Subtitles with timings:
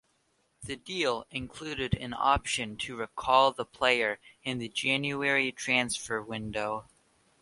[0.63, 6.85] The deal included an option to recall the player in the January transfer window.